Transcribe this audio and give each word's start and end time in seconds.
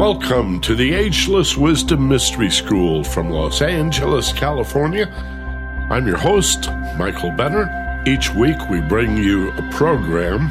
Welcome 0.00 0.62
to 0.62 0.74
the 0.74 0.94
Ageless 0.94 1.58
Wisdom 1.58 2.08
Mystery 2.08 2.50
School 2.50 3.04
from 3.04 3.28
Los 3.28 3.60
Angeles, 3.60 4.32
California. 4.32 5.06
I'm 5.90 6.06
your 6.06 6.16
host, 6.16 6.70
Michael 6.96 7.32
Benner. 7.32 8.02
Each 8.06 8.32
week 8.32 8.56
we 8.70 8.80
bring 8.80 9.18
you 9.18 9.50
a 9.50 9.70
program 9.72 10.50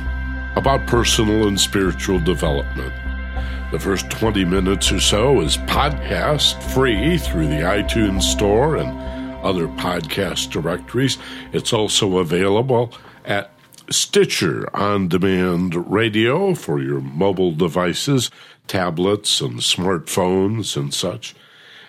about 0.55 0.85
personal 0.85 1.47
and 1.47 1.59
spiritual 1.59 2.19
development. 2.19 2.93
The 3.71 3.79
first 3.79 4.11
20 4.11 4.45
minutes 4.45 4.91
or 4.91 4.99
so 4.99 5.41
is 5.41 5.57
podcast 5.57 6.61
free 6.71 7.17
through 7.17 7.47
the 7.47 7.63
iTunes 7.63 8.21
Store 8.21 8.75
and 8.75 8.91
other 9.43 9.67
podcast 9.67 10.51
directories. 10.51 11.17
It's 11.53 11.73
also 11.73 12.19
available 12.19 12.93
at 13.25 13.49
Stitcher 13.89 14.69
on 14.75 15.07
demand 15.07 15.89
radio 15.91 16.53
for 16.53 16.79
your 16.79 17.01
mobile 17.01 17.51
devices, 17.51 18.29
tablets, 18.69 19.41
and 19.41 19.59
smartphones 19.59 20.77
and 20.77 20.93
such. 20.93 21.35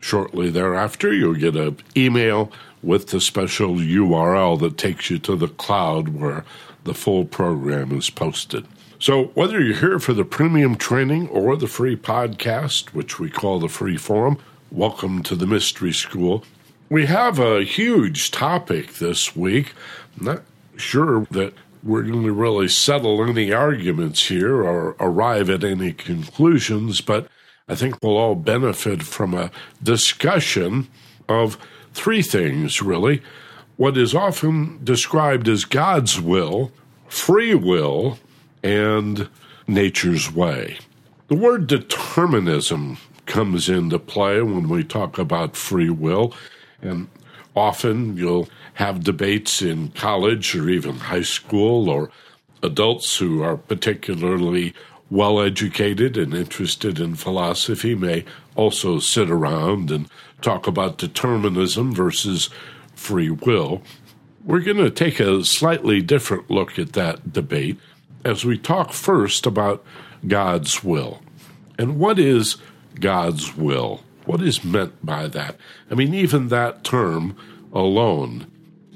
shortly 0.00 0.50
thereafter, 0.50 1.12
you'll 1.12 1.34
get 1.34 1.56
an 1.56 1.78
email 1.96 2.52
with 2.82 3.08
the 3.08 3.20
special 3.20 3.76
URL 3.76 4.58
that 4.60 4.78
takes 4.78 5.10
you 5.10 5.18
to 5.20 5.36
the 5.36 5.48
cloud 5.48 6.08
where 6.08 6.44
the 6.84 6.94
full 6.94 7.24
program 7.24 7.96
is 7.96 8.10
posted. 8.10 8.66
So, 9.00 9.26
whether 9.34 9.60
you're 9.60 9.76
here 9.76 9.98
for 9.98 10.12
the 10.12 10.24
premium 10.24 10.74
training 10.76 11.28
or 11.28 11.56
the 11.56 11.68
free 11.68 11.96
podcast, 11.96 12.88
which 12.88 13.18
we 13.20 13.30
call 13.30 13.60
the 13.60 13.68
free 13.68 13.96
forum, 13.96 14.38
welcome 14.70 15.22
to 15.22 15.36
the 15.36 15.46
Mystery 15.46 15.92
School. 15.92 16.44
We 16.88 17.06
have 17.06 17.38
a 17.38 17.62
huge 17.62 18.30
topic 18.30 18.94
this 18.94 19.36
week. 19.36 19.72
I'm 20.18 20.26
not 20.26 20.42
sure 20.76 21.26
that 21.30 21.54
we're 21.82 22.02
going 22.02 22.24
to 22.24 22.32
really 22.32 22.68
settle 22.68 23.22
any 23.22 23.52
arguments 23.52 24.26
here 24.26 24.62
or 24.62 24.96
arrive 24.98 25.48
at 25.48 25.64
any 25.64 25.92
conclusions, 25.92 27.00
but 27.00 27.28
I 27.68 27.74
think 27.74 28.02
we'll 28.02 28.16
all 28.16 28.34
benefit 28.34 29.02
from 29.02 29.34
a 29.34 29.50
discussion 29.82 30.88
of 31.28 31.58
three 31.92 32.22
things, 32.22 32.82
really. 32.82 33.22
What 33.78 33.96
is 33.96 34.12
often 34.12 34.80
described 34.82 35.46
as 35.46 35.64
God's 35.64 36.20
will, 36.20 36.72
free 37.06 37.54
will, 37.54 38.18
and 38.60 39.28
nature's 39.68 40.32
way. 40.34 40.78
The 41.28 41.36
word 41.36 41.68
determinism 41.68 42.98
comes 43.26 43.68
into 43.68 44.00
play 44.00 44.42
when 44.42 44.68
we 44.68 44.82
talk 44.82 45.16
about 45.16 45.54
free 45.54 45.90
will, 45.90 46.34
and 46.82 47.06
often 47.54 48.16
you'll 48.16 48.48
have 48.74 49.04
debates 49.04 49.62
in 49.62 49.90
college 49.92 50.56
or 50.56 50.68
even 50.68 50.96
high 50.96 51.22
school, 51.22 51.88
or 51.88 52.10
adults 52.64 53.16
who 53.18 53.44
are 53.44 53.56
particularly 53.56 54.74
well 55.08 55.40
educated 55.40 56.16
and 56.16 56.34
interested 56.34 56.98
in 56.98 57.14
philosophy 57.14 57.94
may 57.94 58.24
also 58.56 58.98
sit 58.98 59.30
around 59.30 59.92
and 59.92 60.08
talk 60.42 60.66
about 60.66 60.98
determinism 60.98 61.94
versus 61.94 62.50
free 62.98 63.30
will. 63.30 63.82
We're 64.44 64.60
going 64.60 64.78
to 64.78 64.90
take 64.90 65.20
a 65.20 65.44
slightly 65.44 66.02
different 66.02 66.50
look 66.50 66.78
at 66.78 66.92
that 66.94 67.32
debate 67.32 67.78
as 68.24 68.44
we 68.44 68.58
talk 68.58 68.92
first 68.92 69.46
about 69.46 69.84
God's 70.26 70.82
will. 70.82 71.22
And 71.78 71.98
what 71.98 72.18
is 72.18 72.56
God's 72.98 73.56
will? 73.56 74.02
What 74.24 74.42
is 74.42 74.64
meant 74.64 75.04
by 75.04 75.28
that? 75.28 75.56
I 75.90 75.94
mean, 75.94 76.12
even 76.12 76.48
that 76.48 76.84
term 76.84 77.36
alone 77.72 78.46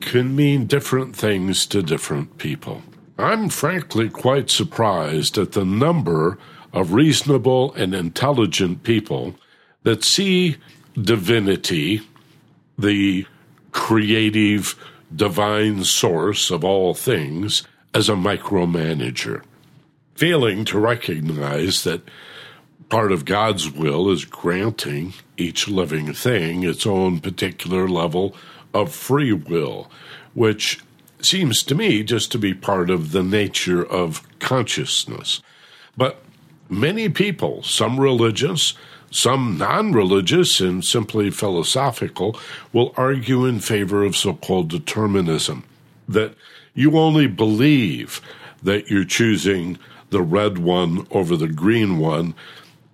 can 0.00 0.34
mean 0.34 0.66
different 0.66 1.14
things 1.14 1.64
to 1.66 1.82
different 1.82 2.38
people. 2.38 2.82
I'm 3.18 3.48
frankly 3.48 4.10
quite 4.10 4.50
surprised 4.50 5.38
at 5.38 5.52
the 5.52 5.64
number 5.64 6.38
of 6.72 6.92
reasonable 6.92 7.72
and 7.74 7.94
intelligent 7.94 8.82
people 8.82 9.36
that 9.84 10.02
see 10.02 10.56
divinity, 11.00 12.00
the 12.78 13.26
creative 13.72 14.78
divine 15.14 15.84
source 15.84 16.50
of 16.50 16.64
all 16.64 16.94
things, 16.94 17.66
as 17.94 18.08
a 18.08 18.14
micromanager, 18.14 19.42
failing 20.14 20.64
to 20.64 20.78
recognize 20.78 21.84
that 21.84 22.00
part 22.88 23.12
of 23.12 23.24
God's 23.24 23.70
will 23.70 24.10
is 24.10 24.24
granting 24.24 25.14
each 25.36 25.68
living 25.68 26.12
thing 26.12 26.62
its 26.62 26.86
own 26.86 27.20
particular 27.20 27.88
level 27.88 28.34
of 28.72 28.94
free 28.94 29.32
will, 29.32 29.90
which 30.34 30.80
seems 31.20 31.62
to 31.62 31.74
me 31.74 32.02
just 32.02 32.32
to 32.32 32.38
be 32.38 32.54
part 32.54 32.90
of 32.90 33.12
the 33.12 33.22
nature 33.22 33.84
of 33.84 34.26
consciousness. 34.38 35.42
But 35.96 36.22
many 36.68 37.08
people, 37.08 37.62
some 37.62 38.00
religious, 38.00 38.74
some 39.12 39.58
non 39.58 39.92
religious 39.92 40.60
and 40.60 40.84
simply 40.84 41.30
philosophical, 41.30 42.38
will 42.72 42.92
argue 42.96 43.44
in 43.44 43.60
favor 43.60 44.02
of 44.02 44.16
so 44.16 44.34
called 44.34 44.68
determinism 44.68 45.64
that 46.08 46.34
you 46.74 46.98
only 46.98 47.26
believe 47.26 48.20
that 48.62 48.90
you're 48.90 49.04
choosing 49.04 49.78
the 50.10 50.22
red 50.22 50.58
one 50.58 51.06
over 51.10 51.36
the 51.36 51.48
green 51.48 51.98
one. 51.98 52.34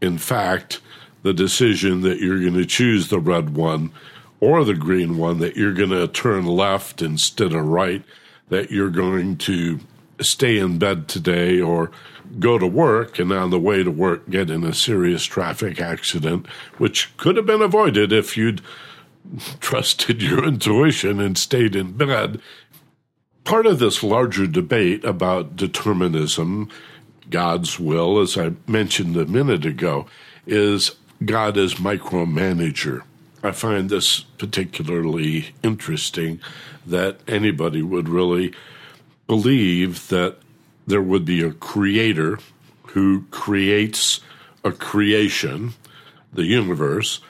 In 0.01 0.19
fact, 0.19 0.81
the 1.23 1.33
decision 1.33 2.03
that 2.03 2.21
you're 2.21 2.41
going 2.41 2.55
to 2.55 2.67
choose 2.67 3.09
the 3.09 3.21
red 3.21 3.55
one 3.55 3.93
or 4.41 4.65
the 4.65 4.75
green 4.75 5.17
one, 5.17 5.39
that 5.39 5.57
you're 5.57 5.73
going 5.73 5.91
to 5.91 6.07
turn 6.09 6.47
left 6.47 7.03
instead 7.03 7.53
of 7.53 7.67
right, 7.67 8.03
that 8.49 8.71
you're 8.71 8.91
going 8.91 9.37
to 9.37 9.81
stay 10.21 10.59
in 10.59 10.79
bed 10.79 11.09
today 11.09 11.61
or 11.61 11.91
go 12.39 12.59
to 12.59 12.67
work 12.67 13.19
and 13.19 13.33
on 13.33 13.51
the 13.51 13.59
way 13.59 13.83
to 13.83 13.91
work 13.91 14.29
get 14.29 14.51
in 14.51 14.65
a 14.65 14.75
serious 14.75 15.25
traffic 15.25 15.81
accident, 15.81 16.47
which 16.77 17.17
could 17.17 17.37
have 17.37 17.47
been 17.47 17.63
avoided 17.63 18.13
if 18.13 18.37
you'd 18.37 18.61
trusted 19.61 20.23
your 20.23 20.45
intuition 20.45 21.21
and 21.21 21.39
stayed 21.39 21.75
in 21.75 21.93
bed. 21.93 22.41
Part 23.45 23.67
of 23.67 23.79
this 23.79 24.03
larger 24.03 24.47
debate 24.47 25.05
about 25.05 25.57
determinism, 25.57 26.69
God's 27.31 27.81
will, 27.81 28.21
as 28.21 28.37
I 28.37 28.53
mentioned 28.67 29.17
a 29.17 29.25
minute 29.25 29.65
ago, 29.65 30.07
is 30.47 30.97
God 31.25 31.57
as 31.57 31.75
micromanager. 31.75 33.03
I 33.43 33.53
find 33.53 33.89
this 33.89 34.21
particularly 34.21 35.55
interesting 35.63 36.41
that 36.85 37.21
anybody 37.27 37.83
would 37.83 38.09
really 38.09 38.53
believe 39.29 40.09
that 40.09 40.39
there 40.89 41.03
would 41.03 41.25
be 41.25 41.43
a 41.43 41.53
creator 41.53 42.41
who 42.89 43.25
creates 43.31 44.21
a 44.65 44.73
creation, 44.73 45.75
the 46.33 46.47
universe, 46.47 47.21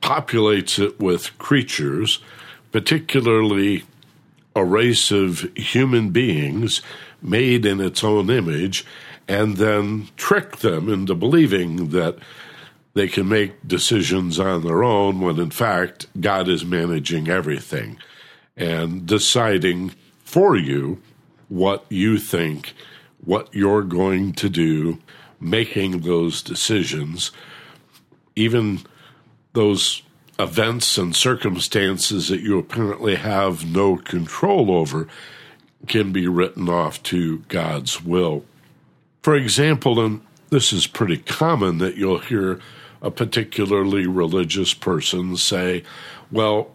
populates 0.00 0.82
it 0.82 0.98
with 0.98 1.36
creatures, 1.36 2.20
particularly 2.72 3.84
a 4.56 4.64
race 4.64 5.10
of 5.10 5.40
human 5.56 6.10
beings 6.10 6.80
made 7.20 7.66
in 7.66 7.80
its 7.80 8.02
own 8.02 8.30
image, 8.30 8.86
and 9.28 9.58
then 9.58 10.08
trick 10.16 10.58
them 10.58 10.88
into 10.88 11.14
believing 11.14 11.90
that 11.90 12.16
they 12.94 13.08
can 13.08 13.28
make 13.28 13.66
decisions 13.66 14.40
on 14.40 14.64
their 14.64 14.82
own 14.82 15.20
when 15.20 15.38
in 15.38 15.50
fact 15.50 16.06
God 16.20 16.48
is 16.48 16.64
managing 16.64 17.28
everything 17.28 17.98
and 18.56 19.06
deciding 19.06 19.92
for 20.24 20.56
you 20.56 21.00
what 21.50 21.84
you 21.90 22.16
think 22.16 22.72
what 23.24 23.54
you're 23.54 23.82
going 23.82 24.32
to 24.32 24.48
do, 24.48 24.98
making 25.38 26.00
those 26.00 26.42
decisions, 26.42 27.30
even 28.34 28.80
those 29.52 30.02
events 30.38 30.96
and 30.96 31.14
circumstances 31.14 32.28
that 32.28 32.40
you 32.40 32.58
apparently 32.58 33.16
have 33.16 33.70
no 33.70 33.96
control 33.96 34.70
over 34.70 35.06
can 35.86 36.12
be 36.12 36.26
written 36.26 36.68
off 36.68 37.02
to 37.02 37.38
God's 37.48 38.02
will. 38.02 38.44
For 39.22 39.34
example, 39.34 40.00
and 40.00 40.22
this 40.48 40.72
is 40.72 40.86
pretty 40.86 41.18
common 41.18 41.78
that 41.78 41.96
you'll 41.96 42.18
hear 42.18 42.58
a 43.02 43.10
particularly 43.10 44.06
religious 44.06 44.72
person 44.74 45.36
say, 45.36 45.82
Well, 46.30 46.70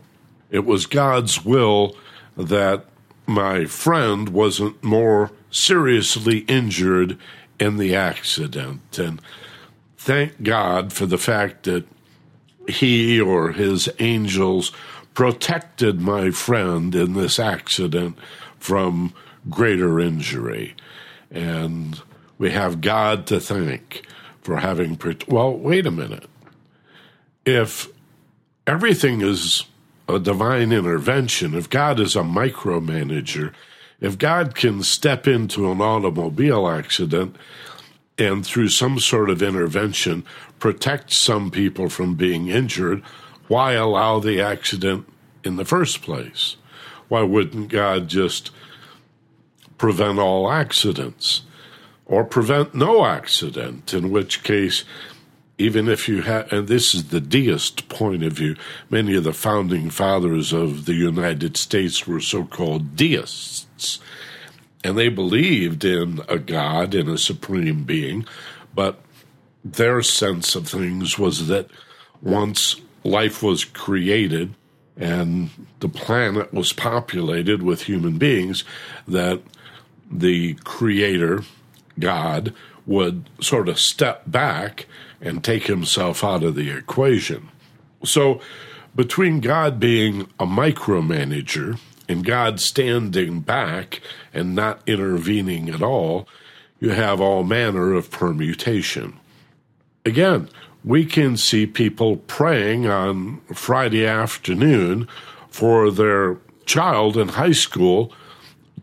it 0.52 0.66
was 0.66 0.86
God's 0.86 1.44
will 1.44 1.96
that 2.38 2.86
my 3.28 3.66
friend 3.66 4.30
wasn't 4.30 4.84
more 4.84 5.32
seriously 5.50 6.40
injured 6.40 7.18
in 7.60 7.78
the 7.78 7.96
accident. 7.96 9.00
And 9.00 9.22
thank 9.98 10.44
God 10.44 10.94
for 10.94 11.06
the 11.06 11.18
fact 11.18 11.64
that 11.64 11.86
he 12.68 13.20
or 13.20 13.52
his 13.52 13.90
angels 14.00 14.72
protected 15.14 16.02
my 16.02 16.30
friend 16.32 16.94
in 16.94 17.14
this 17.14 17.40
accident 17.40 18.18
from 18.60 19.14
greater 19.50 20.00
injury. 20.00 20.76
And 21.32 22.02
we 22.38 22.52
have 22.52 22.82
God 22.82 23.28
to 23.28 23.40
thank 23.40 24.06
for 24.42 24.58
having. 24.58 25.00
Well, 25.28 25.58
wait 25.58 25.86
a 25.86 25.92
minute. 25.92 26.28
If 27.46 27.88
everything 28.68 29.22
is 29.22 29.66
a 30.08 30.20
divine 30.20 30.72
intervention, 30.72 31.56
if 31.56 31.70
God 31.70 32.00
is 32.00 32.16
a 32.16 32.22
micromanager, 32.22 33.54
if 34.00 34.18
God 34.18 34.56
can 34.56 34.84
step 34.84 35.28
into 35.28 35.72
an 35.72 35.82
automobile 35.82 36.68
accident 36.68 37.36
and 38.18 38.46
through 38.46 38.70
some 38.70 39.00
sort 39.00 39.30
of 39.30 39.42
intervention 39.42 40.24
protect 40.60 41.12
some 41.12 41.52
people 41.52 41.90
from 41.90 42.16
being 42.16 42.48
injured, 42.48 43.02
why 43.48 43.74
allow 43.74 44.20
the 44.20 44.42
accident 44.42 45.08
in 45.44 45.56
the 45.56 45.66
first 45.66 46.02
place? 46.02 46.56
Why 47.08 47.22
wouldn't 47.22 47.70
God 47.70 48.08
just 48.08 48.52
prevent 49.78 50.20
all 50.20 50.52
accidents 50.52 51.44
or 52.06 52.24
prevent 52.24 52.74
no 52.74 53.06
accident? 53.06 53.94
In 53.94 54.12
which 54.12 54.44
case, 54.44 54.84
even 55.58 55.88
if 55.88 56.10
you 56.10 56.22
have, 56.24 56.52
and 56.52 56.68
this 56.68 56.94
is 56.94 57.06
the 57.06 57.22
deist 57.22 57.88
point 57.88 58.24
of 58.24 58.34
view, 58.34 58.56
many 58.90 59.16
of 59.16 59.24
the 59.24 59.34
founding 59.34 59.90
fathers 59.90 60.52
of 60.52 60.86
the 60.86 60.94
United 60.94 61.56
States 61.56 62.06
were 62.06 62.20
so 62.20 62.44
called 62.44 62.96
deists. 62.96 64.00
And 64.84 64.98
they 64.98 65.10
believed 65.10 65.86
in 65.86 66.22
a 66.28 66.38
God 66.38 66.94
and 66.94 67.10
a 67.10 67.18
supreme 67.18 67.84
being, 67.84 68.26
but 68.74 69.00
their 69.64 70.02
sense 70.02 70.56
of 70.56 70.68
things 70.68 71.18
was 71.18 71.48
that 71.48 71.70
once 72.22 72.76
life 73.04 73.42
was 73.42 73.64
created 73.64 74.54
and 74.98 75.50
the 75.80 75.90
planet 75.90 76.54
was 76.54 76.74
populated 76.74 77.64
with 77.64 77.84
human 77.84 78.18
beings, 78.18 78.64
that 79.08 79.42
the 80.12 80.54
creator, 80.64 81.44
God, 81.98 82.54
would 82.86 83.30
sort 83.42 83.70
of 83.70 83.80
step 83.80 84.24
back 84.28 84.86
and 85.22 85.44
take 85.44 85.68
himself 85.68 86.24
out 86.24 86.44
of 86.44 86.56
the 86.56 86.70
equation. 86.70 87.50
So, 88.04 88.40
between 88.96 89.42
God 89.42 89.80
being 89.80 90.30
a 90.40 90.46
micromanager 90.46 91.80
and 92.08 92.24
God 92.24 92.62
standing 92.62 93.42
back 93.42 94.02
and 94.34 94.56
not 94.56 94.82
intervening 94.88 95.70
at 95.70 95.82
all, 95.82 96.28
you 96.80 96.92
have 96.92 97.20
all 97.20 97.44
manner 97.44 97.94
of 97.94 98.12
permutation. 98.12 99.18
Again, 100.06 100.50
we 100.84 101.04
can 101.04 101.36
see 101.36 101.66
people 101.66 102.18
praying 102.18 102.88
on 102.88 103.42
Friday 103.54 104.06
afternoon 104.06 105.08
for 105.50 105.90
their 105.90 106.38
child 106.66 107.18
in 107.18 107.30
high 107.30 107.52
school 107.52 108.14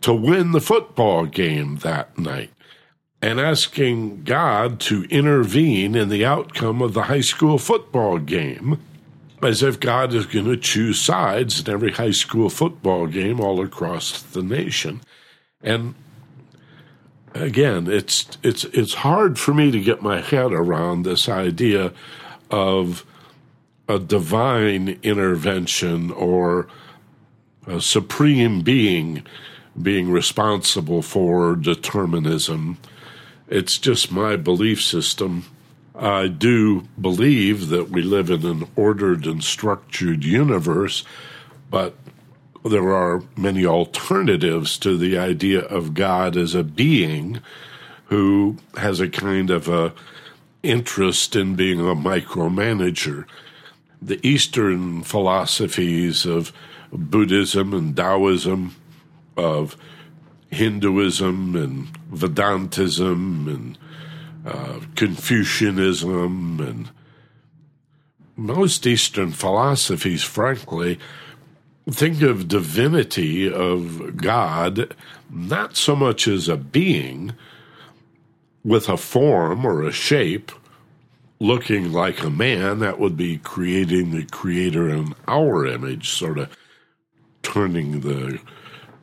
to 0.01 0.13
win 0.13 0.51
the 0.51 0.61
football 0.61 1.27
game 1.27 1.77
that 1.79 2.19
night 2.19 2.51
and 3.23 3.41
asking 3.41 4.25
God 4.25 4.81
to 4.81 5.05
intervene 5.05 5.95
in 5.95 6.09
the 6.09 6.25
outcome 6.25 6.83
of 6.83 6.93
the 6.93 7.05
high 7.05 7.21
school 7.21 7.57
football 7.57 8.19
game 8.19 8.83
as 9.41 9.63
if 9.63 9.79
God 9.79 10.13
is 10.13 10.27
going 10.27 10.47
to 10.47 10.57
choose 10.57 11.01
sides 11.01 11.61
in 11.61 11.73
every 11.73 11.93
high 11.93 12.11
school 12.11 12.51
football 12.51 13.07
game 13.07 13.41
all 13.41 13.63
across 13.63 14.21
the 14.21 14.43
nation. 14.43 15.01
And 15.63 15.95
again, 17.33 17.87
it's 17.89 18.27
it's 18.43 18.65
it's 18.65 18.95
hard 18.95 19.39
for 19.39 19.55
me 19.55 19.71
to 19.71 19.81
get 19.81 20.03
my 20.03 20.21
head 20.21 20.53
around 20.53 21.03
this 21.03 21.29
idea 21.29 21.93
of 22.51 23.05
a 23.89 23.99
divine 23.99 24.99
intervention 25.03 26.11
or 26.11 26.69
a 27.67 27.81
supreme 27.81 28.61
being 28.63 29.25
being 29.81 30.11
responsible 30.11 31.03
for 31.03 31.57
determinism 31.57 32.79
it's 33.53 33.77
just 33.77 34.11
my 34.11 34.35
belief 34.37 34.83
system. 34.83 35.45
I 35.95 36.29
do 36.29 36.89
believe 36.99 37.69
that 37.69 37.91
we 37.91 38.01
live 38.01 38.31
in 38.31 38.47
an 38.47 38.67
ordered 38.77 39.27
and 39.27 39.45
structured 39.45 40.25
universe, 40.25 41.05
but 41.71 41.95
there 42.65 42.95
are 42.95 43.23
many 43.37 43.67
alternatives 43.67 44.79
to 44.79 44.97
the 44.97 45.19
idea 45.19 45.61
of 45.61 45.93
God 45.93 46.35
as 46.35 46.55
a 46.55 46.65
being 46.65 47.41
who 48.07 48.57
has 48.79 49.01
a 49.01 49.09
kind 49.09 49.51
of 49.51 49.69
a 49.69 49.93
interest 50.63 51.37
in 51.37 51.55
being 51.55 51.79
a 51.79 51.95
micromanager. 51.95 53.27
The 54.01 54.27
Eastern 54.27 55.03
philosophies 55.03 56.25
of 56.25 56.53
Buddhism 56.91 57.75
and 57.75 57.95
Taoism, 57.95 58.77
of 59.37 59.77
Hinduism 60.53 61.57
and 61.57 61.89
Vedantism 62.11 63.49
and 63.49 63.79
uh, 64.45 64.81
Confucianism 64.97 66.61
and 66.61 66.91
most 68.37 68.87
Eastern 68.87 69.33
philosophies, 69.33 70.23
frankly, 70.23 70.99
think 71.91 72.23
of 72.23 72.49
divinity 72.49 73.51
of 73.51 74.17
God 74.17 74.95
not 75.31 75.77
so 75.77 75.97
much 75.97 76.29
as 76.29 76.49
a 76.49 76.57
being 76.57 77.33
with 78.65 78.89
a 78.89 78.97
form 78.97 79.65
or 79.65 79.83
a 79.83 79.93
shape 79.93 80.53
looking 81.41 81.93
like 81.93 82.23
a 82.23 82.31
man, 82.31 82.79
that 82.79 83.01
would 83.01 83.17
be 83.17 83.37
creating 83.39 84.13
the 84.13 84.25
creator 84.27 84.89
in 84.89 85.13
our 85.27 85.67
image, 85.67 86.11
sort 86.11 86.39
of 86.39 86.57
turning 87.43 88.01
the 88.03 88.39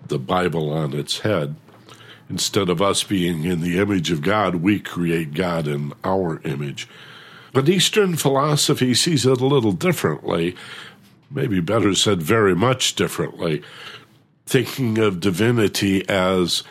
the 0.10 0.20
Bible 0.20 0.72
on 0.72 0.94
its 0.94 1.20
head. 1.20 1.56
Instead 2.30 2.70
of 2.70 2.82
us 2.82 3.04
being 3.04 3.44
in 3.44 3.62
the 3.62 3.80
image 3.80 4.12
of 4.12 4.22
God, 4.22 4.56
we 4.56 4.80
create 4.80 5.34
God 5.34 5.68
in 5.68 5.94
our 6.04 6.42
image. 6.44 6.88
But 7.54 7.68
Eastern 7.68 8.16
philosophy 8.16 8.94
sees 8.94 9.26
it 9.26 9.42
a 9.42 9.48
little 9.48 9.72
differently, 9.72 10.56
maybe 11.32 11.60
better 11.60 11.96
said, 11.96 12.22
very 12.22 12.56
much 12.56 12.94
differently, 12.94 13.64
thinking 14.46 15.00
of 15.00 15.20
divinity 15.20 16.08
as 16.08 16.64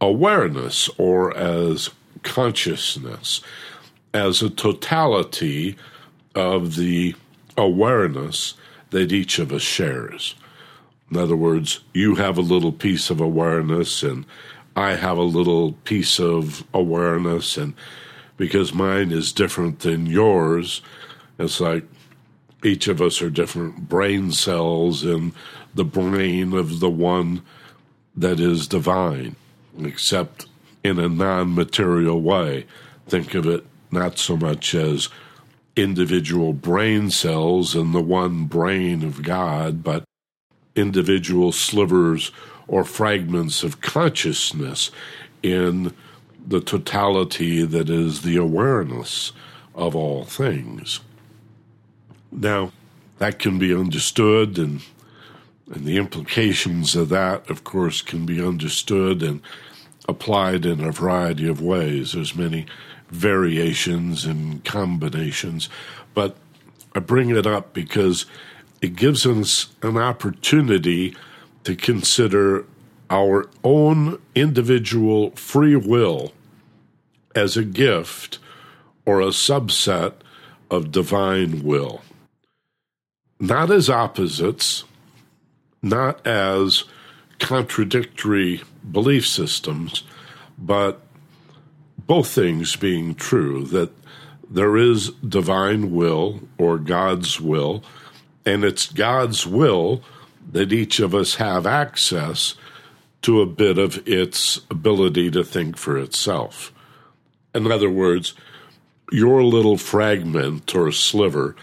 awareness 0.00 0.88
or 0.96 1.36
as 1.36 1.90
consciousness, 2.22 3.40
as 4.14 4.42
a 4.42 4.50
totality 4.50 5.76
of 6.34 6.76
the 6.76 7.14
awareness 7.56 8.54
that 8.90 9.12
each 9.12 9.38
of 9.38 9.52
us 9.52 9.62
shares. 9.62 10.36
In 11.10 11.16
other 11.16 11.36
words, 11.36 11.80
you 11.94 12.16
have 12.16 12.36
a 12.36 12.42
little 12.42 12.72
piece 12.72 13.10
of 13.10 13.20
awareness, 13.20 14.02
and 14.02 14.26
I 14.76 14.94
have 14.94 15.16
a 15.16 15.22
little 15.22 15.72
piece 15.72 16.20
of 16.20 16.64
awareness, 16.74 17.56
and 17.56 17.74
because 18.36 18.74
mine 18.74 19.10
is 19.10 19.32
different 19.32 19.80
than 19.80 20.06
yours, 20.06 20.82
it's 21.38 21.60
like 21.60 21.84
each 22.62 22.88
of 22.88 23.00
us 23.00 23.22
are 23.22 23.30
different 23.30 23.88
brain 23.88 24.32
cells 24.32 25.04
in 25.04 25.32
the 25.74 25.84
brain 25.84 26.52
of 26.52 26.80
the 26.80 26.90
one 26.90 27.42
that 28.16 28.40
is 28.40 28.68
divine, 28.68 29.36
except 29.78 30.46
in 30.82 30.98
a 30.98 31.08
non 31.08 31.54
material 31.54 32.20
way. 32.20 32.66
Think 33.06 33.34
of 33.34 33.46
it 33.46 33.64
not 33.90 34.18
so 34.18 34.36
much 34.36 34.74
as 34.74 35.08
individual 35.76 36.52
brain 36.52 37.10
cells 37.10 37.74
in 37.74 37.92
the 37.92 38.02
one 38.02 38.44
brain 38.44 39.04
of 39.04 39.22
God, 39.22 39.82
but 39.82 40.04
individual 40.78 41.52
slivers 41.52 42.30
or 42.66 42.84
fragments 42.84 43.62
of 43.62 43.80
consciousness 43.80 44.90
in 45.42 45.94
the 46.46 46.60
totality 46.60 47.64
that 47.64 47.90
is 47.90 48.22
the 48.22 48.36
awareness 48.36 49.32
of 49.74 49.94
all 49.94 50.24
things. 50.24 51.00
Now, 52.32 52.72
that 53.18 53.38
can 53.38 53.58
be 53.58 53.74
understood, 53.74 54.58
and, 54.58 54.82
and 55.72 55.84
the 55.84 55.96
implications 55.96 56.94
of 56.94 57.08
that, 57.08 57.48
of 57.50 57.64
course, 57.64 58.00
can 58.00 58.26
be 58.26 58.44
understood 58.44 59.22
and 59.22 59.40
applied 60.08 60.64
in 60.64 60.80
a 60.80 60.92
variety 60.92 61.48
of 61.48 61.60
ways. 61.60 62.12
There's 62.12 62.34
many 62.34 62.66
variations 63.10 64.24
and 64.24 64.64
combinations, 64.64 65.68
but 66.14 66.36
I 66.94 67.00
bring 67.00 67.30
it 67.30 67.46
up 67.46 67.74
because 67.74 68.26
it 68.80 68.96
gives 68.96 69.26
us 69.26 69.68
an 69.82 69.96
opportunity 69.96 71.14
to 71.64 71.74
consider 71.74 72.64
our 73.10 73.48
own 73.64 74.20
individual 74.34 75.30
free 75.32 75.76
will 75.76 76.32
as 77.34 77.56
a 77.56 77.64
gift 77.64 78.38
or 79.04 79.20
a 79.20 79.28
subset 79.28 80.14
of 80.70 80.92
divine 80.92 81.62
will. 81.62 82.02
Not 83.40 83.70
as 83.70 83.88
opposites, 83.88 84.84
not 85.82 86.26
as 86.26 86.84
contradictory 87.38 88.62
belief 88.90 89.26
systems, 89.26 90.02
but 90.58 91.00
both 91.98 92.28
things 92.28 92.76
being 92.76 93.14
true 93.14 93.64
that 93.66 93.90
there 94.50 94.76
is 94.76 95.10
divine 95.10 95.92
will 95.92 96.40
or 96.56 96.78
God's 96.78 97.40
will, 97.40 97.84
and 98.48 98.64
it's 98.64 98.86
God's 98.90 99.46
will 99.46 100.02
that 100.52 100.72
each 100.72 101.00
of 101.00 101.14
us 101.14 101.34
have 101.34 101.66
access 101.66 102.54
to 103.20 103.42
a 103.42 103.46
bit 103.46 103.76
of 103.76 104.02
its 104.08 104.62
ability 104.70 105.30
to 105.32 105.44
think 105.44 105.76
for 105.76 105.98
itself. 105.98 106.72
In 107.54 107.70
other 107.70 107.90
words, 107.90 108.32
your 109.12 109.42
little 109.44 109.76
fragment 109.76 110.74
or 110.74 110.90
sliver, 110.92 111.56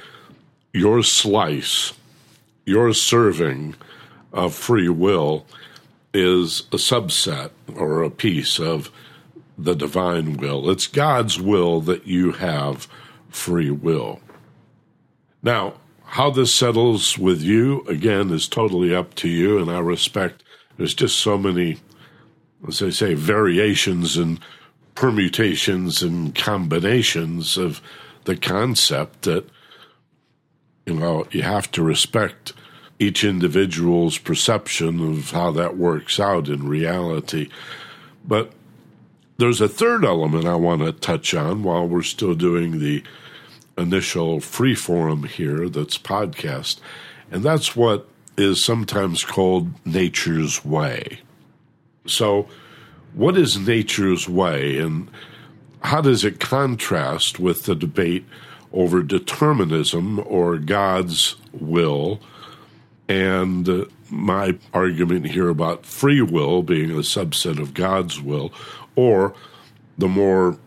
your 0.73 1.01
slice, 1.01 1.93
your 2.67 2.93
serving 2.93 3.73
of 4.31 4.53
free 4.53 4.89
will 4.89 5.47
is 6.13 6.61
a 6.71 6.77
subset 6.77 7.49
or 7.75 8.03
a 8.03 8.11
piece 8.11 8.59
of 8.59 8.91
the 9.57 9.73
divine 9.73 10.37
will. 10.37 10.69
It's 10.69 10.85
God's 10.85 11.41
will 11.41 11.81
that 11.81 12.05
you 12.05 12.33
have 12.33 12.87
free 13.29 13.71
will. 13.71 14.19
Now, 15.41 15.75
how 16.15 16.29
this 16.29 16.55
settles 16.55 17.17
with 17.17 17.41
you, 17.41 17.81
again, 17.89 18.31
is 18.31 18.47
totally 18.47 18.95
up 18.95 19.13
to 19.15 19.27
you, 19.27 19.59
and 19.59 19.69
I 19.69 19.79
respect 19.79 20.45
there's 20.77 20.93
just 20.93 21.17
so 21.19 21.37
many, 21.37 21.75
as 22.65 22.81
I 22.81 22.89
say, 22.91 23.15
variations 23.15 24.15
and 24.15 24.39
permutations 24.95 26.01
and 26.01 26.33
combinations 26.33 27.57
of 27.57 27.81
the 28.23 28.37
concept 28.37 29.23
that, 29.23 29.45
you 30.85 30.93
know, 30.93 31.27
you 31.31 31.41
have 31.41 31.69
to 31.71 31.83
respect 31.83 32.53
each 32.97 33.25
individual's 33.25 34.17
perception 34.17 35.01
of 35.01 35.31
how 35.31 35.51
that 35.51 35.75
works 35.75 36.17
out 36.17 36.47
in 36.47 36.69
reality. 36.69 37.49
But 38.25 38.53
there's 39.35 39.59
a 39.59 39.67
third 39.67 40.05
element 40.05 40.45
I 40.45 40.55
want 40.55 40.81
to 40.81 40.93
touch 40.93 41.33
on 41.33 41.61
while 41.61 41.85
we're 41.85 42.03
still 42.03 42.35
doing 42.35 42.79
the 42.79 43.03
initial 43.77 44.39
free 44.39 44.75
forum 44.75 45.23
here 45.23 45.69
that's 45.69 45.97
podcast, 45.97 46.79
and 47.31 47.43
that's 47.43 47.75
what 47.75 48.07
is 48.37 48.63
sometimes 48.63 49.23
called 49.23 49.69
nature's 49.85 50.63
way. 50.63 51.19
So, 52.05 52.47
what 53.13 53.37
is 53.37 53.57
nature's 53.57 54.27
way, 54.27 54.77
and 54.77 55.09
how 55.81 56.01
does 56.01 56.23
it 56.23 56.39
contrast 56.39 57.39
with 57.39 57.63
the 57.63 57.75
debate 57.75 58.25
over 58.73 59.01
determinism 59.01 60.19
or 60.25 60.57
God's 60.57 61.35
will? 61.53 62.19
And 63.07 63.67
uh, 63.69 63.85
my 64.09 64.57
argument 64.73 65.27
here 65.27 65.49
about 65.49 65.85
free 65.85 66.21
will 66.21 66.63
being 66.63 66.91
a 66.91 66.95
subset 66.95 67.59
of 67.59 67.73
God's 67.73 68.21
will, 68.21 68.51
or 68.95 69.33
the 69.97 70.07
more 70.07 70.57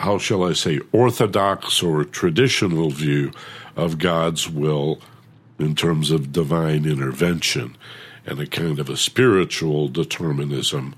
how 0.00 0.16
shall 0.16 0.42
I 0.42 0.54
say, 0.54 0.80
orthodox 0.92 1.82
or 1.82 2.04
traditional 2.04 2.88
view 2.88 3.32
of 3.76 3.98
God's 3.98 4.48
will 4.48 4.98
in 5.58 5.74
terms 5.74 6.10
of 6.10 6.32
divine 6.32 6.86
intervention 6.86 7.76
and 8.24 8.40
a 8.40 8.46
kind 8.46 8.78
of 8.78 8.88
a 8.88 8.96
spiritual 8.96 9.88
determinism 9.88 10.94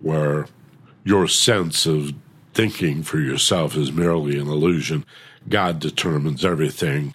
where 0.00 0.46
your 1.04 1.28
sense 1.28 1.84
of 1.84 2.14
thinking 2.54 3.02
for 3.02 3.18
yourself 3.18 3.76
is 3.76 3.92
merely 3.92 4.38
an 4.38 4.48
illusion. 4.48 5.04
God 5.46 5.78
determines 5.78 6.42
everything 6.42 7.14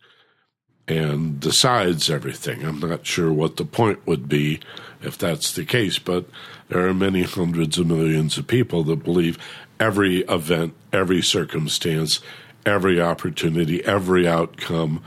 and 0.87 1.39
decides 1.39 2.09
everything. 2.09 2.63
I'm 2.63 2.79
not 2.79 3.05
sure 3.05 3.31
what 3.31 3.57
the 3.57 3.65
point 3.65 4.05
would 4.05 4.27
be 4.27 4.59
if 5.01 5.17
that's 5.17 5.53
the 5.53 5.65
case, 5.65 5.99
but 5.99 6.25
there 6.69 6.87
are 6.87 6.93
many 6.93 7.23
hundreds 7.23 7.77
of 7.77 7.87
millions 7.87 8.37
of 8.37 8.47
people 8.47 8.83
that 8.85 9.03
believe 9.03 9.37
every 9.79 10.21
event, 10.21 10.73
every 10.91 11.21
circumstance, 11.21 12.19
every 12.65 13.01
opportunity, 13.01 13.83
every 13.85 14.27
outcome, 14.27 15.03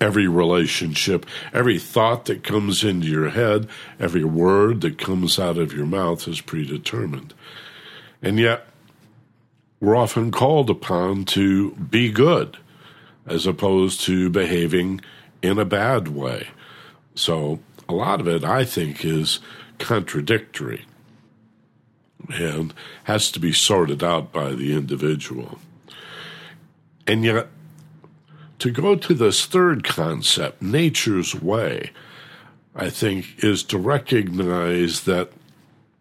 every 0.00 0.26
relationship, 0.26 1.26
every 1.52 1.78
thought 1.78 2.24
that 2.26 2.42
comes 2.42 2.82
into 2.82 3.06
your 3.06 3.30
head, 3.30 3.68
every 4.00 4.24
word 4.24 4.80
that 4.80 4.98
comes 4.98 5.38
out 5.38 5.58
of 5.58 5.72
your 5.72 5.86
mouth 5.86 6.26
is 6.26 6.40
predetermined. 6.40 7.34
And 8.20 8.38
yet, 8.38 8.66
we're 9.80 9.96
often 9.96 10.30
called 10.30 10.70
upon 10.70 11.24
to 11.26 11.72
be 11.72 12.10
good 12.10 12.56
as 13.26 13.46
opposed 13.46 14.00
to 14.02 14.30
behaving 14.30 15.00
in 15.42 15.58
a 15.58 15.64
bad 15.64 16.08
way. 16.08 16.48
So, 17.14 17.60
a 17.88 17.94
lot 17.94 18.20
of 18.20 18.28
it, 18.28 18.44
I 18.44 18.64
think, 18.64 19.04
is 19.04 19.40
contradictory 19.78 20.86
and 22.32 22.72
has 23.04 23.30
to 23.32 23.40
be 23.40 23.52
sorted 23.52 24.02
out 24.02 24.32
by 24.32 24.52
the 24.52 24.72
individual. 24.72 25.58
And 27.06 27.24
yet, 27.24 27.48
to 28.60 28.70
go 28.70 28.94
to 28.94 29.14
this 29.14 29.44
third 29.44 29.82
concept, 29.82 30.62
nature's 30.62 31.34
way, 31.34 31.90
I 32.74 32.90
think, 32.90 33.42
is 33.42 33.62
to 33.64 33.78
recognize 33.78 35.02
that 35.02 35.32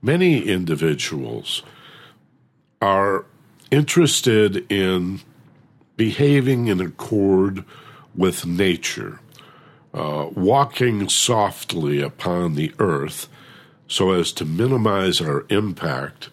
many 0.02 0.44
individuals 0.44 1.64
are 2.82 3.26
interested 3.72 4.72
in 4.72 5.22
behaving 5.98 6.68
in 6.68 6.82
accord 6.82 7.64
with 8.16 8.46
nature, 8.46 9.20
uh, 9.94 10.28
walking 10.34 11.10
softly 11.10 12.02
upon 12.02 12.56
the 12.56 12.74
earth 12.80 13.28
so 13.88 14.12
as 14.12 14.32
to 14.32 14.46
minimize 14.46 15.20
our 15.20 15.46
impact, 15.50 16.30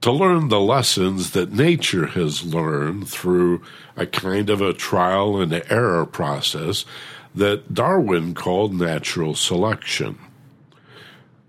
to 0.00 0.12
learn 0.12 0.48
the 0.48 0.60
lessons 0.60 1.30
that 1.30 1.52
nature 1.52 2.06
has 2.06 2.44
learned 2.44 3.08
through 3.08 3.62
a 3.96 4.06
kind 4.06 4.50
of 4.50 4.60
a 4.60 4.74
trial 4.74 5.40
and 5.40 5.52
error 5.70 6.06
process 6.06 6.84
that 7.34 7.74
Darwin 7.74 8.34
called 8.34 8.74
natural 8.74 9.34
selection. 9.34 10.18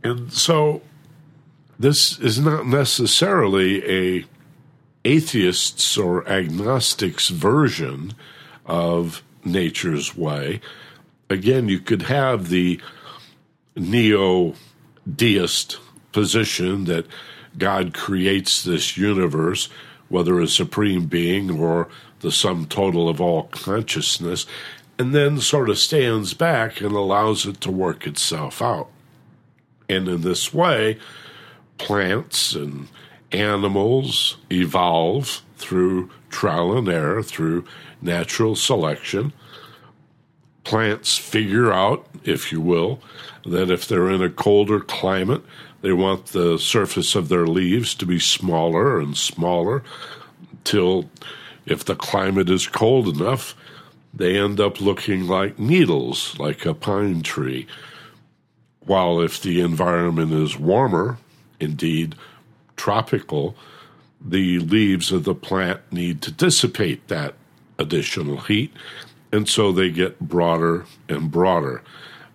And 0.04 0.32
so 0.32 0.82
this 1.78 2.18
is 2.20 2.40
not 2.40 2.66
necessarily 2.66 3.84
a 3.86 4.26
atheists 5.06 5.98
or 5.98 6.28
agnostics 6.28 7.30
version 7.30 8.14
of 8.66 9.24
nature's 9.46 10.18
way. 10.18 10.60
Again, 11.30 11.70
you 11.70 11.80
could 11.80 12.04
have 12.04 12.50
the 12.50 12.82
neo 13.76 14.56
deist 15.10 15.78
position 16.12 16.86
that 16.86 17.06
God 17.58 17.94
creates 17.94 18.64
this 18.64 18.98
universe, 18.98 19.70
whether 20.10 20.40
a 20.40 20.48
supreme 20.48 21.06
being 21.06 21.52
or 21.52 21.88
the 22.22 22.32
sum 22.32 22.66
total 22.66 23.08
of 23.08 23.22
all 23.22 23.44
consciousness, 23.44 24.46
and 24.98 25.14
then 25.14 25.40
sort 25.40 25.70
of 25.70 25.78
stands 25.78 26.34
back 26.34 26.82
and 26.82 26.92
allows 26.92 27.46
it 27.46 27.62
to 27.62 27.72
work 27.72 28.08
itself 28.08 28.62
out. 28.62 28.90
And 29.88 30.08
in 30.08 30.22
this 30.22 30.54
way, 30.54 30.98
plants 31.78 32.56
and 32.56 32.88
animals 33.32 34.38
evolve 34.52 35.42
through 35.58 36.10
trial 36.30 36.78
and 36.78 36.88
error, 36.90 37.24
through 37.24 37.66
natural 38.02 38.56
selection. 38.56 39.34
Plants 40.64 41.18
figure 41.18 41.72
out, 41.72 42.08
if 42.24 42.52
you 42.52 42.62
will, 42.62 43.00
that 43.46 43.70
if 43.70 43.88
they're 43.88 44.10
in 44.10 44.22
a 44.22 44.30
colder 44.30 44.80
climate, 44.80 45.44
they 45.82 45.94
want 45.94 46.28
the 46.28 46.58
surface 46.58 47.16
of 47.16 47.30
their 47.30 47.46
leaves 47.46 47.94
to 47.96 48.06
be 48.06 48.20
smaller 48.20 49.00
and 49.00 49.16
smaller 49.16 49.84
till 50.64 51.10
if 51.66 51.86
the 51.86 51.96
climate 51.96 52.50
is 52.50 52.68
cold 52.68 53.08
enough, 53.08 53.56
they 54.14 54.38
end 54.38 54.60
up 54.60 54.82
looking 54.82 55.28
like 55.28 55.60
needles, 55.60 56.38
like 56.40 56.66
a 56.66 56.74
pine 56.74 57.22
tree. 57.22 57.68
While 58.80 59.20
if 59.20 59.42
the 59.42 59.62
environment 59.62 60.32
is 60.32 60.58
warmer, 60.58 61.18
indeed 61.60 62.16
tropical, 62.86 63.56
the 64.24 64.60
leaves 64.60 65.12
of 65.12 65.24
the 65.24 65.34
plant 65.34 65.82
need 65.92 66.22
to 66.22 66.32
dissipate 66.32 67.08
that 67.08 67.34
additional 67.80 68.38
heat, 68.42 68.72
and 69.32 69.50
so 69.50 69.72
they 69.72 69.90
get 69.90 70.20
broader 70.20 70.86
and 71.10 71.32
broader 71.32 71.82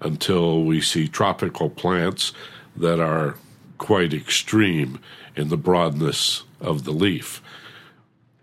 until 0.01 0.65
we 0.65 0.81
see 0.81 1.07
tropical 1.07 1.71
plants 1.71 2.33
that 2.77 2.99
are 2.99 3.37
quite 3.79 4.13
extreme 4.13 4.99
in 5.37 5.51
the 5.51 5.57
broadness 5.57 6.43
of 6.61 6.83
the 6.83 6.91
leaf. 6.91 7.41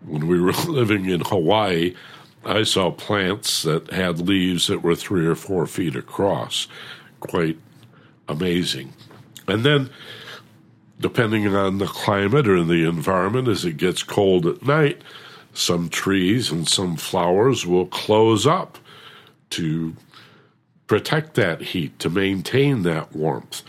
When 0.02 0.28
we 0.28 0.40
were 0.40 0.52
living 0.66 1.10
in 1.10 1.20
Hawaii, 1.20 1.94
I 2.42 2.62
saw 2.62 2.90
plants 2.90 3.64
that 3.64 3.90
had 3.90 4.26
leaves 4.26 4.68
that 4.68 4.82
were 4.82 4.96
three 4.96 5.26
or 5.26 5.34
four 5.34 5.66
feet 5.66 5.94
across. 5.94 6.68
Quite 7.20 7.58
amazing. 8.26 8.94
And 9.46 9.62
then 9.62 9.90
depending 11.00 11.46
on 11.54 11.78
the 11.78 11.86
climate 11.86 12.48
or 12.48 12.62
the 12.64 12.88
environment, 12.88 13.48
as 13.48 13.64
it 13.64 13.76
gets 13.76 14.02
cold 14.02 14.46
at 14.46 14.64
night, 14.64 15.02
some 15.52 15.88
trees 15.88 16.50
and 16.50 16.68
some 16.68 16.96
flowers 16.96 17.66
will 17.66 17.86
close 17.86 18.46
up 18.46 18.78
to 19.50 19.94
protect 20.86 21.34
that 21.34 21.60
heat, 21.60 21.98
to 21.98 22.10
maintain 22.10 22.82
that 22.82 23.14
warmth, 23.14 23.62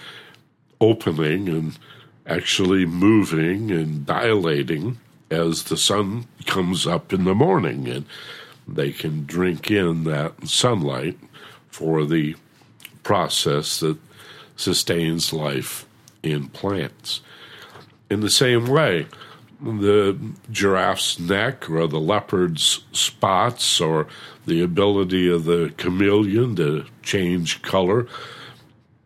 opening 0.81 1.49
and 1.49 1.77
actually 2.25 2.85
moving 2.85 3.71
and 3.71 4.05
dilating 4.05 4.97
as 5.29 5.63
the 5.63 5.77
sun 5.77 6.25
comes 6.45 6.87
up 6.87 7.11
in 7.11 7.25
the 7.25 7.35
morning. 7.35 7.87
And 7.87 8.05
they 8.67 8.91
can 8.91 9.25
drink 9.25 9.69
in 9.69 10.03
that 10.05 10.47
sunlight 10.47 11.17
for 11.69 12.05
the 12.05 12.35
process 13.03 13.79
that 13.79 13.97
sustains 14.55 15.33
life 15.33 15.85
in 16.23 16.49
plants. 16.49 17.21
In 18.09 18.21
the 18.21 18.29
same 18.29 18.67
way, 18.67 19.07
the 19.61 20.17
giraffe's 20.51 21.19
neck 21.19 21.69
or 21.69 21.87
the 21.87 21.99
leopard's 21.99 22.83
spots 22.91 23.81
or 23.81 24.07
the 24.45 24.61
ability 24.61 25.29
of 25.29 25.43
the 25.45 25.73
chameleon 25.77 26.55
to 26.55 26.85
change 27.03 27.61
color. 27.61 28.07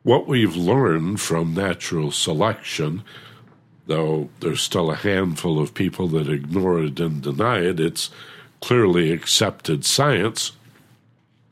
What 0.04 0.28
we've 0.28 0.56
learned 0.56 1.22
from 1.22 1.54
natural 1.54 2.12
selection, 2.12 3.04
though 3.88 4.30
there's 4.42 4.62
still 4.62 4.92
a 4.92 4.96
handful 4.96 5.60
of 5.60 5.74
people 5.74 6.08
that 6.10 6.30
ignore 6.30 6.84
it 6.84 7.00
and 7.00 7.22
deny 7.22 7.60
it, 7.60 7.80
it's 7.80 8.10
clearly 8.62 9.12
accepted 9.12 9.86
science. 9.86 10.54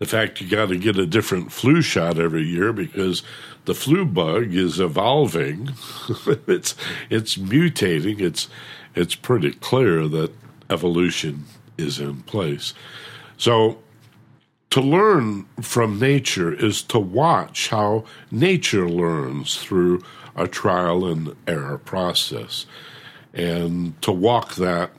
The 0.02 0.08
fact 0.08 0.42
you 0.42 0.50
got 0.50 0.70
to 0.70 0.78
get 0.80 0.98
a 0.98 1.06
different 1.06 1.52
flu 1.52 1.84
shot 1.84 2.18
every 2.18 2.42
year 2.42 2.74
because 2.74 3.22
the 3.66 3.76
flu 3.76 4.04
bug 4.04 4.52
is 4.52 4.80
evolving. 4.80 5.74
it's 6.48 6.74
it's 7.12 7.38
mutating. 7.38 8.20
It's 8.20 8.50
it's 8.96 9.14
pretty 9.14 9.52
clear 9.52 10.08
that 10.08 10.32
evolution 10.72 11.46
is 11.78 12.00
in 12.00 12.24
place. 12.24 12.74
So 13.38 13.78
to 14.72 14.82
learn 14.82 15.46
from 15.62 16.00
nature 16.00 16.52
is 16.52 16.82
to 16.82 16.98
watch 16.98 17.70
how 17.70 18.04
nature 18.32 18.90
learns 18.90 19.58
through 19.58 20.02
a 20.36 20.48
trial 20.48 21.06
and 21.06 21.36
error 21.46 21.78
process 21.78 22.66
and 23.36 24.02
to 24.02 24.12
walk 24.12 24.56
that 24.56 24.90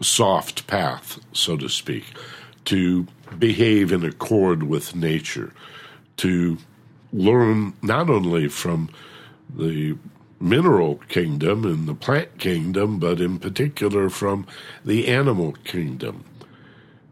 soft 0.00 0.66
path, 0.66 1.20
so 1.34 1.58
to 1.58 1.68
speak, 1.68 2.04
to 2.68 3.06
behave 3.38 3.92
in 3.92 4.04
accord 4.04 4.62
with 4.62 4.94
nature, 4.94 5.54
to 6.18 6.58
learn 7.14 7.72
not 7.80 8.10
only 8.10 8.46
from 8.46 8.90
the 9.48 9.96
mineral 10.38 10.96
kingdom 11.08 11.64
and 11.64 11.88
the 11.88 11.94
plant 11.94 12.38
kingdom, 12.38 12.98
but 12.98 13.22
in 13.22 13.38
particular 13.38 14.10
from 14.10 14.46
the 14.84 15.08
animal 15.08 15.52
kingdom. 15.64 16.24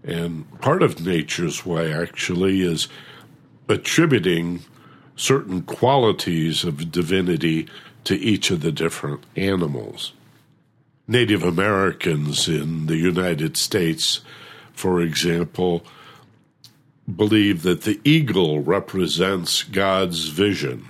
And 0.05 0.45
part 0.61 0.83
of 0.83 1.05
nature's 1.05 1.65
way 1.65 1.91
actually 1.91 2.61
is 2.61 2.89
attributing 3.67 4.61
certain 5.17 5.63
qualities 5.63 6.65
of 6.65 6.93
divinity 6.93 7.67
to 8.05 8.15
each 8.15 8.51
of 8.51 8.61
the 8.61 8.73
different 8.73 9.25
animals. 9.37 10.13
Native 11.09 11.43
Americans 11.43 12.47
in 12.47 12.87
the 12.87 12.99
United 12.99 13.57
States, 13.57 14.21
for 14.77 15.01
example, 15.01 15.83
believe 17.13 17.63
that 17.63 17.83
the 17.83 17.99
eagle 18.05 18.61
represents 18.61 19.63
God's 19.63 20.29
vision. 20.29 20.89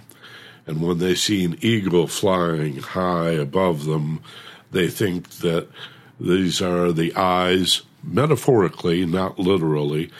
And 0.67 0.83
when 0.83 0.99
they 0.99 1.15
see 1.15 1.45
an 1.45 1.57
eagle 1.61 2.09
flying 2.09 2.79
high 2.79 3.31
above 3.31 3.85
them, 3.85 4.21
they 4.73 4.89
think 4.89 5.31
that 5.39 5.69
these 6.19 6.61
are 6.61 6.91
the 6.91 7.15
eyes, 7.15 7.83
metaphorically, 8.03 9.07
not 9.07 9.39
literally, 9.39 10.11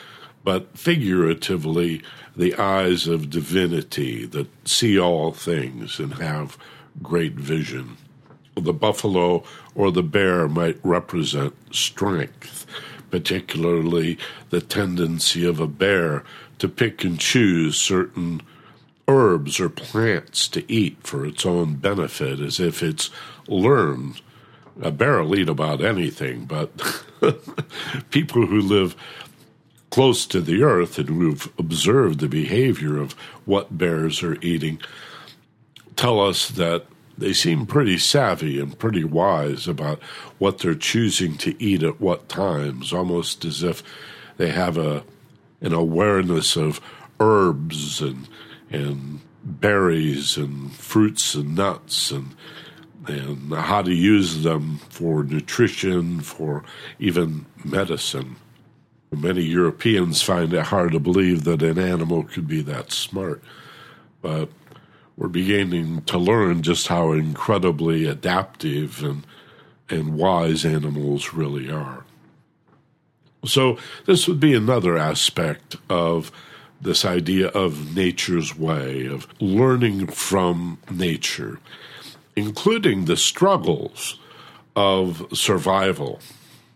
but 0.45 0.77
figuratively, 0.77 2.01
the 2.37 2.55
eyes 2.55 3.05
of 3.05 3.29
divinity 3.29 4.25
that 4.27 4.47
see 4.65 4.97
all 4.97 5.33
things 5.33 5.99
and 5.99 6.13
have 6.15 6.57
great 7.03 7.33
vision. 7.33 7.97
The 8.55 8.73
buffalo 8.73 9.43
or 9.75 9.91
the 9.91 10.03
bear 10.03 10.47
might 10.47 10.79
represent 10.83 11.53
strength 11.75 12.65
particularly 13.09 14.17
the 14.49 14.61
tendency 14.61 15.45
of 15.45 15.59
a 15.59 15.67
bear 15.67 16.23
to 16.59 16.67
pick 16.67 17.03
and 17.03 17.19
choose 17.19 17.79
certain 17.79 18.41
herbs 19.07 19.59
or 19.59 19.69
plants 19.69 20.47
to 20.49 20.71
eat 20.71 20.97
for 21.01 21.25
its 21.25 21.45
own 21.45 21.75
benefit, 21.75 22.39
as 22.39 22.59
if 22.59 22.83
it's 22.83 23.09
learned. 23.47 24.21
A 24.81 24.91
bear 24.91 25.23
will 25.23 25.37
eat 25.37 25.49
about 25.49 25.83
anything, 25.83 26.45
but 26.45 26.71
people 28.11 28.45
who 28.45 28.61
live 28.61 28.95
close 29.89 30.25
to 30.27 30.41
the 30.41 30.61
earth 30.61 30.97
and 30.97 31.09
who've 31.09 31.51
observed 31.57 32.19
the 32.19 32.27
behavior 32.27 32.97
of 32.97 33.13
what 33.45 33.77
bears 33.77 34.21
are 34.21 34.37
eating 34.41 34.79
tell 35.97 36.21
us 36.21 36.47
that 36.49 36.85
they 37.17 37.33
seem 37.33 37.65
pretty 37.65 37.97
savvy 37.97 38.59
and 38.59 38.77
pretty 38.77 39.03
wise 39.03 39.67
about 39.67 40.01
what 40.37 40.59
they're 40.59 40.75
choosing 40.75 41.35
to 41.37 41.61
eat 41.61 41.83
at 41.83 41.99
what 41.99 42.29
times, 42.29 42.93
almost 42.93 43.43
as 43.43 43.63
if 43.63 43.83
they 44.37 44.49
have 44.49 44.77
a 44.77 45.03
an 45.59 45.73
awareness 45.73 46.55
of 46.55 46.79
herbs 47.19 48.01
and 48.01 48.27
and 48.69 49.21
berries 49.43 50.37
and 50.37 50.73
fruits 50.75 51.33
and 51.33 51.55
nuts 51.55 52.11
and 52.11 52.35
and 53.07 53.53
how 53.53 53.81
to 53.81 53.93
use 53.93 54.43
them 54.43 54.77
for 54.89 55.23
nutrition, 55.23 56.19
for 56.19 56.63
even 56.99 57.45
medicine. 57.63 58.35
Many 59.11 59.43
Europeans 59.43 60.21
find 60.21 60.53
it 60.53 60.65
hard 60.65 60.91
to 60.91 60.99
believe 60.99 61.45
that 61.45 61.61
an 61.61 61.79
animal 61.79 62.23
could 62.23 62.47
be 62.47 62.61
that 62.63 62.91
smart, 62.91 63.41
but 64.21 64.49
we're 65.17 65.27
beginning 65.27 66.03
to 66.03 66.17
learn 66.17 66.61
just 66.61 66.87
how 66.87 67.11
incredibly 67.11 68.05
adaptive 68.05 69.03
and 69.03 69.25
and 69.89 70.15
wise 70.15 70.65
animals 70.65 71.33
really 71.33 71.71
are. 71.71 72.03
So 73.45 73.77
this 74.05 74.27
would 74.27 74.39
be 74.39 74.53
another 74.53 74.97
aspect 74.97 75.77
of 75.89 76.31
this 76.81 77.05
idea 77.05 77.47
of 77.49 77.95
nature's 77.95 78.55
way 78.57 79.05
of 79.05 79.27
learning 79.39 80.07
from 80.07 80.77
nature, 80.91 81.59
including 82.35 83.05
the 83.05 83.15
struggles 83.15 84.19
of 84.75 85.25
survival. 85.33 86.19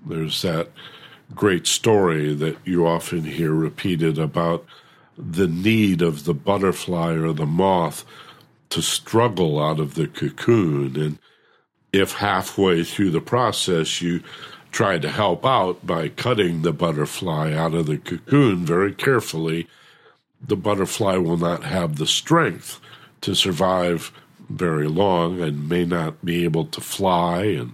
There's 0.06 0.42
that 0.42 0.70
great 1.36 1.68
story 1.68 2.34
that 2.34 2.58
you 2.66 2.88
often 2.88 3.26
hear 3.26 3.52
repeated 3.52 4.18
about 4.18 4.66
the 5.18 5.48
need 5.48 6.02
of 6.02 6.24
the 6.24 6.34
butterfly 6.34 7.14
or 7.14 7.34
the 7.34 7.46
moth 7.46 8.06
to 8.72 8.82
struggle 8.82 9.62
out 9.62 9.80
of 9.80 9.94
the 9.94 10.08
cocoon. 10.08 10.96
And 11.00 11.20
if 11.94 12.14
halfway 12.14 12.84
through 12.84 13.12
the 13.12 13.22
process 13.22 14.02
you 14.02 14.24
try 14.72 14.98
to 14.98 15.10
help 15.10 15.46
out 15.46 15.86
by 15.86 16.10
cutting 16.10 16.62
the 16.62 16.74
butterfly 16.74 17.54
out 17.54 17.74
of 17.74 17.86
the 17.86 17.98
cocoon 17.98 18.66
very 18.66 18.94
carefully, 18.94 19.68
the 20.46 20.56
butterfly 20.56 21.18
will 21.18 21.38
not 21.38 21.64
have 21.64 21.98
the 21.98 22.08
strength 22.08 22.80
to 23.22 23.36
survive 23.36 24.12
very 24.50 24.88
long 24.88 25.42
and 25.42 25.70
may 25.70 25.86
not 25.86 26.26
be 26.26 26.44
able 26.44 26.66
to 26.66 26.82
fly 26.82 27.44
and 27.44 27.74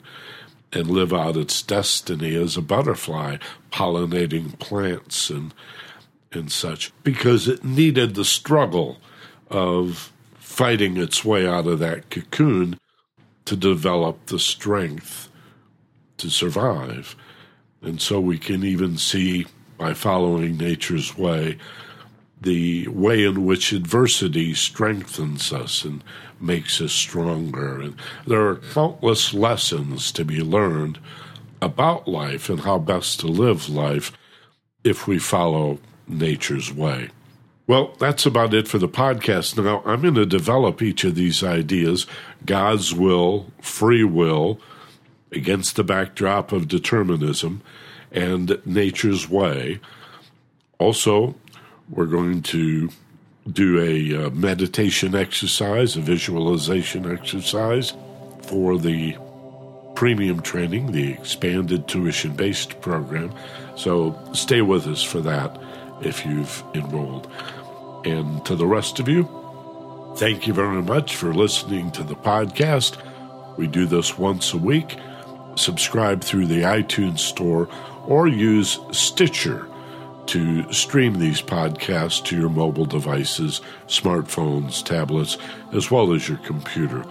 and 0.74 0.90
live 0.90 1.14
out 1.14 1.38
its 1.38 1.62
destiny 1.62 2.36
as 2.36 2.58
a 2.58 2.62
butterfly 2.62 3.38
pollinating 3.72 4.60
plants 4.60 5.30
and 5.30 5.54
and 6.32 6.52
such 6.52 6.92
because 7.04 7.48
it 7.48 7.64
needed 7.64 8.16
the 8.16 8.26
struggle 8.26 8.98
of 9.50 10.12
fighting 10.58 10.98
its 10.98 11.24
way 11.24 11.46
out 11.48 11.68
of 11.68 11.78
that 11.78 12.10
cocoon 12.10 12.80
to 13.46 13.56
develop 13.56 14.26
the 14.26 14.40
strength 14.40 15.30
to 16.18 16.32
survive. 16.32 17.16
And 17.84 18.02
so 18.02 18.20
we 18.20 18.40
can 18.40 18.64
even 18.64 18.98
see 18.98 19.46
by 19.78 19.94
following 19.94 20.58
nature's 20.58 21.16
way 21.16 21.60
the 22.42 22.88
way 22.88 23.24
in 23.24 23.46
which 23.46 23.72
adversity 23.72 24.56
strengthens 24.56 25.54
us 25.54 25.84
and 25.84 26.04
makes 26.42 26.82
us 26.82 26.92
stronger. 26.92 27.80
And 27.80 27.96
there 28.26 28.48
are 28.48 28.56
countless 28.56 29.36
lessons 29.36 30.12
to 30.14 30.26
be 30.26 30.42
learned 30.42 30.98
about 31.62 32.08
life 32.08 32.50
and 32.50 32.62
how 32.62 32.80
best 32.80 33.20
to 33.20 33.28
live 33.28 33.70
life 33.70 34.12
if 34.84 35.06
we 35.06 35.20
follow 35.20 35.78
nature's 36.08 36.74
way. 36.74 37.10
Well, 37.68 37.94
that's 38.00 38.26
about 38.26 38.54
it 38.54 38.66
for 38.70 38.78
the 38.78 38.88
podcast. 38.88 39.62
Now, 39.62 39.84
I'm 39.86 40.02
going 40.02 40.16
to 40.16 40.26
develop 40.26 40.82
each 40.82 41.04
of 41.04 41.16
these 41.16 41.44
ideas 41.44 42.08
God's 42.46 42.94
will, 42.94 43.52
free 43.62 44.06
will, 44.06 44.62
against 45.34 45.76
the 45.76 45.84
backdrop 45.84 46.54
of 46.54 46.70
determinism, 46.70 47.62
and 48.10 48.62
nature's 48.66 49.30
way. 49.30 49.82
Also, 50.80 51.36
we're 51.90 52.06
going 52.06 52.42
to 52.44 52.90
do 53.52 53.82
a 53.82 54.28
uh, 54.28 54.30
meditation 54.30 55.14
exercise, 55.14 55.98
a 55.98 56.02
visualization 56.02 57.12
exercise 57.12 57.94
for 58.44 58.78
the 58.78 59.18
premium 59.96 60.42
training, 60.42 60.94
the 60.94 61.12
expanded 61.12 61.86
tuition 61.90 62.34
based 62.34 62.80
program. 62.80 63.34
So 63.76 64.18
stay 64.34 64.62
with 64.62 64.88
us 64.88 65.04
for 65.04 65.20
that 65.22 65.60
if 66.02 66.26
you've 66.26 66.64
enrolled. 66.74 67.28
And 68.06 68.46
to 68.46 68.56
the 68.56 68.68
rest 68.68 69.00
of 69.00 69.08
you, 69.08 69.28
thank 70.18 70.48
you 70.48 70.54
very 70.54 70.82
much 70.82 71.16
for 71.16 71.34
listening 71.34 71.92
to 71.92 72.04
the 72.04 72.16
podcast. 72.16 72.98
We 73.58 73.68
do 73.68 73.86
this 73.86 74.18
once 74.18 74.54
a 74.54 74.58
week. 74.58 74.98
Subscribe 75.56 76.24
through 76.24 76.48
the 76.48 76.62
iTunes 76.62 77.20
Store 77.20 77.68
or 78.06 78.28
use 78.28 78.80
Stitcher 78.92 79.68
to 80.28 80.72
stream 80.72 81.20
these 81.20 81.42
podcasts 81.42 82.24
to 82.26 82.38
your 82.38 82.50
mobile 82.50 82.86
devices, 82.86 83.62
smartphones, 83.88 84.84
tablets, 84.84 85.38
as 85.74 85.90
well 85.90 86.14
as 86.14 86.28
your 86.28 86.38
computer. 86.40 87.04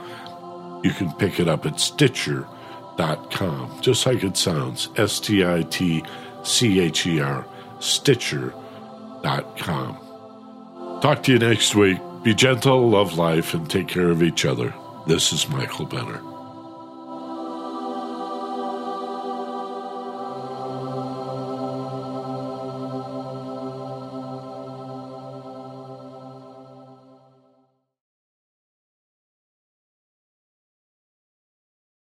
You 0.83 0.91
can 0.93 1.13
pick 1.15 1.41
it 1.41 1.49
up 1.49 1.65
at 1.67 1.81
Stitcher.com, 1.81 3.81
just 3.81 4.07
like 4.07 4.23
it 4.23 4.37
sounds 4.37 4.91
S 4.97 5.19
T 5.19 5.45
I 5.45 5.63
T 5.63 6.05
C 6.43 6.81
H 6.81 7.07
E 7.07 7.21
R, 7.21 7.47
Stitcher.com. 7.81 10.06
Talk 11.01 11.23
to 11.25 11.33
you 11.33 11.39
next 11.39 11.75
week. 11.75 11.99
Be 12.23 12.35
gentle, 12.35 12.89
love 12.89 13.19
life, 13.19 13.53
and 13.53 13.69
take 13.71 13.87
care 13.87 14.09
of 14.09 14.23
each 14.23 14.45
other. 14.47 14.75
This 15.07 15.33
is 15.33 15.49
Michael 15.49 15.85
Benner. 15.85 16.36